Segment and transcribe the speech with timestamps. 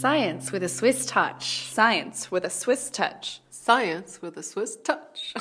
[0.00, 1.68] Science with a Swiss touch.
[1.72, 3.40] Science with a Swiss touch.
[3.48, 5.32] Science with a Swiss touch.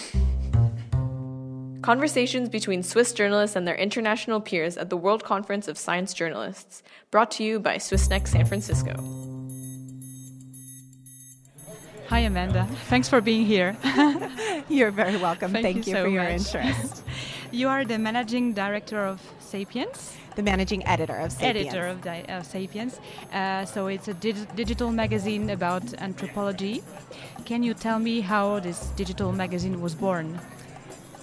[1.81, 6.83] Conversations between Swiss journalists and their international peers at the World Conference of Science Journalists,
[7.11, 8.95] brought to you by Swissnex San Francisco.
[12.07, 12.65] Hi, Amanda.
[12.87, 13.75] Thanks for being here.
[14.69, 15.51] You're very welcome.
[15.51, 16.55] Thank, Thank, you, you, so for your much.
[16.55, 17.03] interest.
[17.51, 20.15] you are the managing director of Sapiens.
[20.35, 21.67] The managing editor of Sapiens.
[21.73, 22.99] Editor of, di- Sapiens.
[23.31, 26.83] Uh, so it's a dig- digital magazine about anthropology.
[27.45, 30.39] Can you tell me how this digital magazine was born?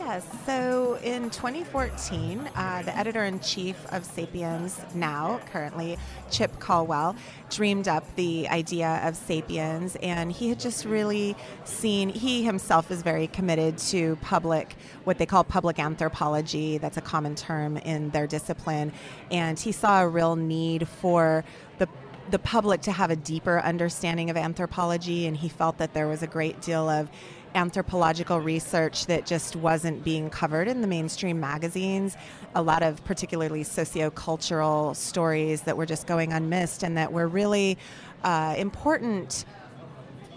[0.05, 0.27] Yes.
[0.47, 5.97] So in 2014, uh, the editor in chief of Sapiens, now currently
[6.29, 7.15] Chip Colwell,
[7.51, 12.09] dreamed up the idea of Sapiens, and he had just really seen.
[12.09, 16.79] He himself is very committed to public, what they call public anthropology.
[16.79, 18.93] That's a common term in their discipline,
[19.31, 21.45] and he saw a real need for
[21.79, 21.89] the
[22.31, 26.25] the public to have a deeper understanding of anthropology, and he felt that there was
[26.25, 27.09] a great deal of
[27.55, 32.17] anthropological research that just wasn't being covered in the mainstream magazines.
[32.55, 37.79] A lot of particularly sociocultural stories that were just going unmissed and that were really
[38.25, 39.45] uh, important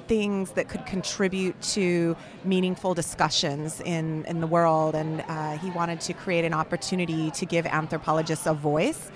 [0.08, 4.96] things that could contribute to meaningful discussions in, in the world.
[4.96, 9.12] And uh, he wanted to create an opportunity to give anthropologists a voice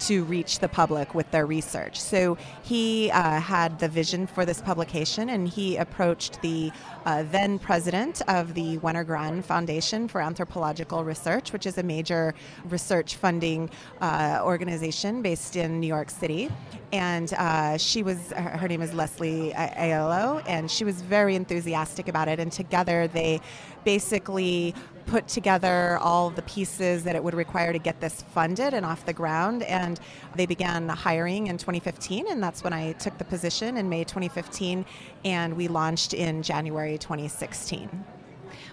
[0.00, 2.00] to reach the public with their research.
[2.00, 6.72] So he uh, had the vision for this publication and he approached the
[7.04, 12.34] uh, then president of the Wenner-Gren Foundation for Anthropological Research, which is a major
[12.68, 16.50] research funding uh, organization based in New York City.
[16.92, 22.26] And uh, she was, her, name is Leslie Aiello, and she was very enthusiastic about
[22.26, 22.40] it.
[22.40, 23.40] And together they
[23.84, 24.74] basically
[25.06, 29.04] put together all the pieces that it would require to get this funded and off
[29.04, 29.64] the ground.
[29.64, 29.98] And
[30.36, 34.84] they began hiring in 2015, and that's when I took the position in May 2015,
[35.24, 38.04] and we launched in January 2016.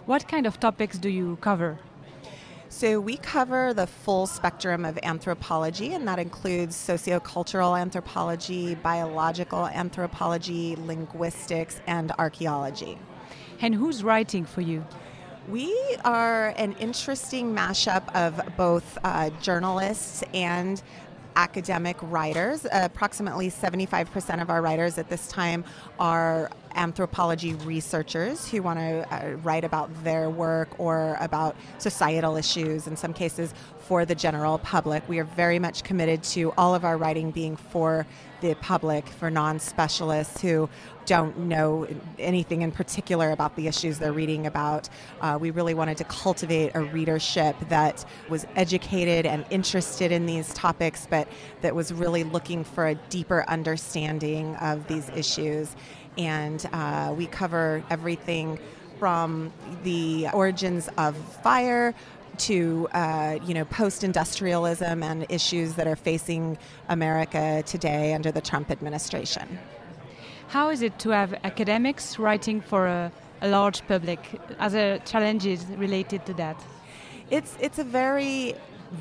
[0.06, 1.80] What kind of topics do you cover?
[2.70, 10.76] So we cover the full spectrum of anthropology, and that includes sociocultural anthropology, biological anthropology,
[10.76, 12.98] linguistics, and archaeology.
[13.60, 14.86] And who's writing for you?
[15.50, 15.74] We
[16.04, 20.82] are an interesting mashup of both uh, journalists and
[21.38, 22.68] academic writers.
[22.72, 25.64] Approximately 75% of our writers at this time
[26.00, 32.88] are anthropology researchers who want to uh, write about their work or about societal issues,
[32.88, 35.08] in some cases for the general public.
[35.08, 38.06] We are very much committed to all of our writing being for
[38.42, 40.70] the public, for non specialists who
[41.08, 41.88] don't know
[42.20, 44.90] anything in particular about the issues they're reading about.
[45.22, 50.54] Uh, we really wanted to cultivate a readership that was educated and interested in these
[50.54, 51.28] topics, but
[51.62, 55.76] that was really looking for a deeper understanding of these issues.
[56.18, 58.60] And uh, we cover everything
[59.00, 59.54] from
[59.84, 61.96] the origins of fire
[62.38, 66.58] to uh, you know post-industrialism and issues that are facing
[66.90, 69.58] America today under the Trump administration.
[70.50, 74.20] How is it to have academics writing for a, a large public?
[74.60, 76.56] Are there challenges related to that?
[77.30, 78.56] It's it's a very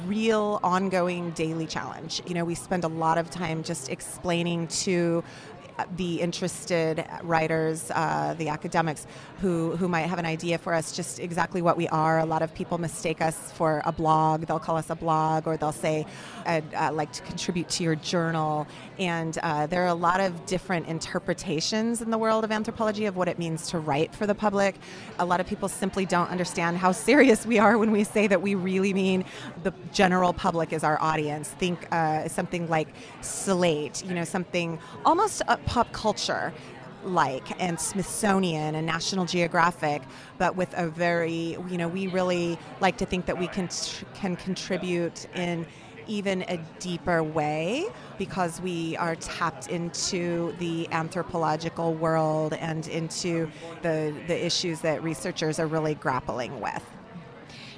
[0.06, 2.20] real ongoing daily challenge.
[2.26, 5.22] You know, we spend a lot of time just explaining to
[5.96, 9.06] the interested writers, uh, the academics
[9.40, 12.18] who, who might have an idea for us just exactly what we are.
[12.18, 14.46] A lot of people mistake us for a blog.
[14.46, 16.06] They'll call us a blog or they'll say,
[16.46, 18.66] I'd uh, like to contribute to your journal.
[18.98, 23.16] And uh, there are a lot of different interpretations in the world of anthropology of
[23.16, 24.76] what it means to write for the public.
[25.18, 28.40] A lot of people simply don't understand how serious we are when we say that
[28.40, 29.24] we really mean
[29.62, 31.48] the general public is our audience.
[31.50, 32.88] Think uh, something like
[33.20, 36.52] Slate, you know, something almost pop culture
[37.04, 40.02] like and Smithsonian and National Geographic,
[40.38, 43.68] but with a very, you know, we really like to think that we can
[44.14, 45.66] can contribute in
[46.08, 47.86] even a deeper way
[48.18, 53.50] because we are tapped into the anthropological world and into
[53.82, 56.82] the the issues that researchers are really grappling with.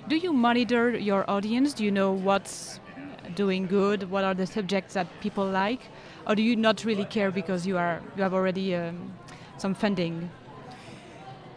[0.09, 1.75] Do you monitor your audience?
[1.75, 2.81] Do you know what's
[3.35, 4.11] doing good?
[4.11, 5.83] What are the subjects that people like?
[6.29, 9.13] Or do you not really care because you are you have already um,
[9.57, 10.31] some funding?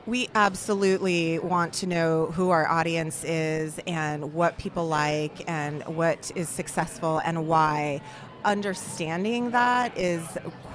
[0.08, 6.32] We absolutely want to know who our audience is and what people like and what
[6.36, 8.02] is successful and why.
[8.44, 10.26] Understanding that is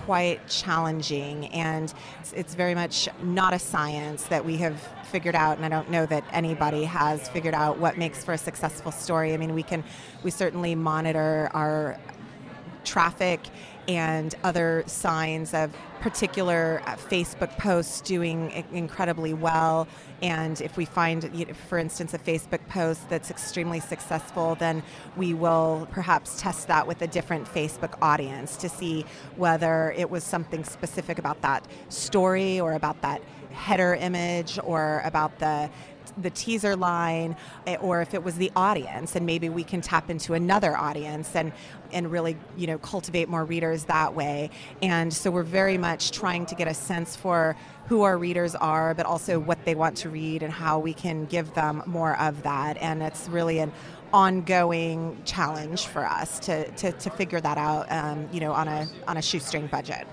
[0.05, 5.57] quite challenging and it's, it's very much not a science that we have figured out
[5.57, 9.35] and I don't know that anybody has figured out what makes for a successful story.
[9.35, 9.83] I mean, we can
[10.23, 11.99] we certainly monitor our
[12.87, 13.41] traffic
[13.89, 19.87] and other signs of particular uh, Facebook posts doing incredibly well.
[20.23, 24.83] And if we find, for instance, a Facebook post that's extremely successful, then
[25.17, 29.05] we will perhaps test that with a different Facebook audience to see
[29.37, 33.21] whether it was something specific about that story or about that
[33.53, 35.71] header image or about the
[36.17, 37.37] the teaser line
[37.67, 41.35] eh, or if it was the audience and maybe we can tap into another audience
[41.35, 41.53] and
[41.93, 44.51] and really you know cultivate more readers that way.
[44.83, 48.95] And so we're very much trying to get a sense for who our readers are
[48.95, 52.43] but also what they want to read and how we can give them more of
[52.43, 52.77] that.
[52.79, 53.73] And it's really an
[54.13, 58.87] ongoing challenge for us to, to, to figure that out um, you know on a
[59.09, 60.07] on a shoestring budget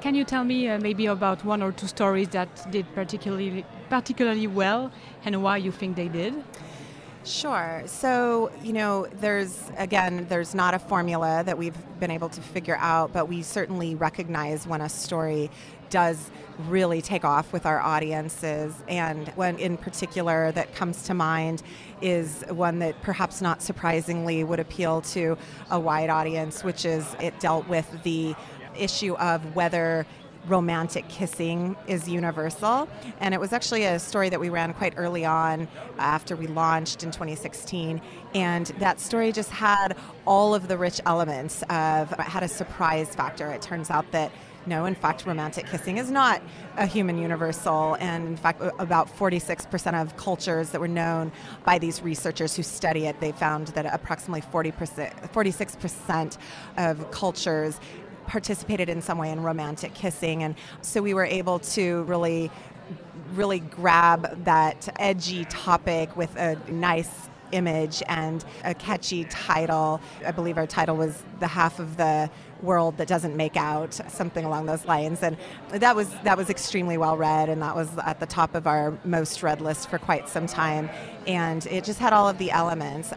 [0.00, 4.46] can you tell me uh, maybe about one or two stories that did particularly particularly
[4.46, 4.90] well
[5.24, 6.34] and why you think they did?
[7.24, 7.82] Sure.
[7.84, 12.78] So, you know, there's, again, there's not a formula that we've been able to figure
[12.80, 15.50] out, but we certainly recognize when a story
[15.90, 16.30] does
[16.68, 18.74] really take off with our audiences.
[18.88, 21.62] And one in particular that comes to mind
[22.00, 25.36] is one that perhaps not surprisingly would appeal to
[25.70, 28.34] a wide audience, which is it dealt with the
[28.76, 30.06] issue of whether
[30.46, 32.88] romantic kissing is universal.
[33.20, 35.68] And it was actually a story that we ran quite early on
[35.98, 38.00] after we launched in 2016.
[38.34, 39.96] And that story just had
[40.26, 43.50] all of the rich elements of, had a surprise factor.
[43.50, 44.32] It turns out that
[44.66, 46.42] no, in fact, romantic kissing is not
[46.76, 47.96] a human universal.
[47.98, 51.32] And in fact, about 46% of cultures that were known
[51.64, 56.36] by these researchers who study it, they found that approximately 40%, 46%
[56.76, 57.80] of cultures
[58.30, 60.44] participated in some way in romantic kissing.
[60.44, 62.48] And so we were able to really,
[63.34, 70.00] really grab that edgy topic with a nice image and a catchy title.
[70.24, 72.30] I believe our title was The Half of the
[72.62, 75.24] World That Doesn't Make Out, something along those lines.
[75.24, 75.36] And
[75.70, 78.96] that was that was extremely well read and that was at the top of our
[79.04, 80.88] most read list for quite some time.
[81.26, 83.12] And it just had all of the elements.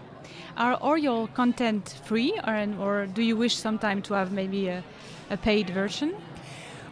[0.56, 4.84] Are all your content free or, or do you wish sometime to have maybe a
[5.30, 6.16] a paid version?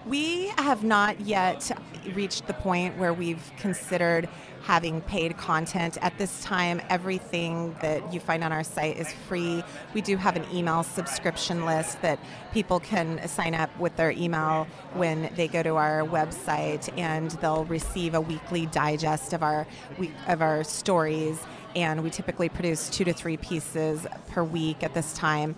[0.06, 1.72] We have not yet
[2.16, 4.28] reached the point where we've considered
[4.64, 5.98] having paid content.
[6.02, 9.64] At this time, everything that you find on our site is free.
[9.94, 12.20] We do have an email subscription list that
[12.52, 17.66] people can sign up with their email when they go to our website, and they'll
[17.66, 19.68] receive a weekly digest of our
[20.28, 21.40] of our stories
[21.76, 25.56] and we typically produce two to three pieces per week at this time.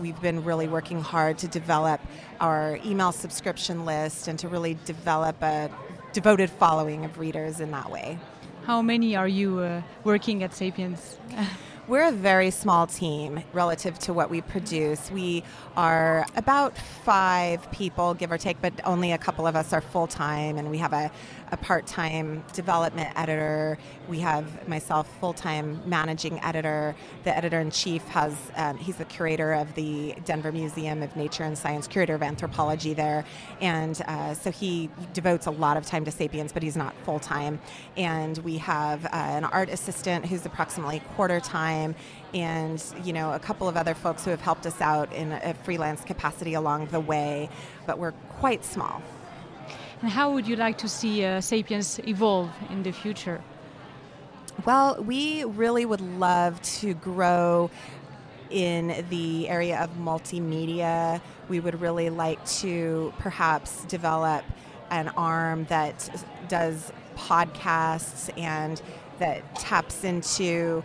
[0.00, 2.00] We've been really working hard to develop
[2.40, 5.70] our email subscription list and to really develop a
[6.12, 8.18] devoted following of readers in that way.
[8.64, 11.18] How many are you uh, working at Sapiens?
[11.88, 15.10] We're a very small team relative to what we produce.
[15.10, 15.42] We
[15.76, 20.06] are about five people, give or take, but only a couple of us are full
[20.06, 21.10] time, and we have a,
[21.50, 23.78] a part time development editor.
[24.08, 26.94] We have myself, full time managing editor.
[27.24, 31.42] The editor in chief has, um, he's the curator of the Denver Museum of Nature
[31.42, 33.24] and Science, curator of anthropology there,
[33.60, 37.18] and uh, so he devotes a lot of time to Sapiens, but he's not full
[37.18, 37.58] time.
[37.96, 41.94] And we have uh, an art assistant who's approximately quarter time time
[42.34, 45.54] and you know a couple of other folks who have helped us out in a
[45.64, 47.48] freelance capacity along the way
[47.86, 49.02] but we're quite small.
[50.00, 53.40] And how would you like to see uh, sapiens evolve in the future?
[54.66, 57.70] Well we really would love to grow
[58.50, 61.20] in the area of multimedia.
[61.48, 64.44] We would really like to perhaps develop
[64.90, 65.96] an arm that
[66.48, 68.82] does podcasts and
[69.18, 70.82] that taps into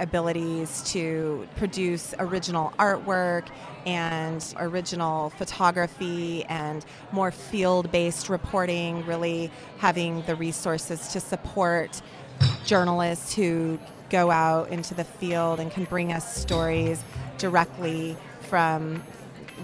[0.00, 3.48] abilities to produce original artwork
[3.86, 12.02] and original photography and more field based reporting, really having the resources to support
[12.64, 13.78] journalists who
[14.08, 17.02] go out into the field and can bring us stories
[17.38, 19.02] directly from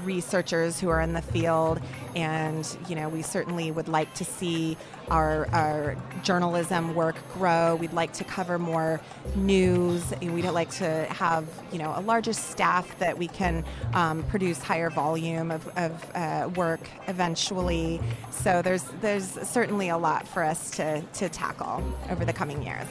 [0.04, 1.80] researchers who are in the field,
[2.14, 4.76] and you know we certainly would like to see
[5.08, 7.76] our, our journalism work grow.
[7.76, 9.00] We'd like to cover more
[9.34, 10.02] news.
[10.20, 14.90] We'd like to have you know a larger staff that we can um, produce higher
[14.90, 18.00] volume of, of uh, work eventually.
[18.30, 22.86] So there's there's certainly a lot for us to, to tackle over the coming years.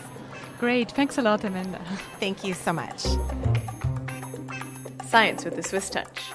[0.60, 1.82] Great, thanks a lot, Amanda.
[2.20, 3.06] Thank you so much.
[5.06, 6.32] Science with the Swiss Touch.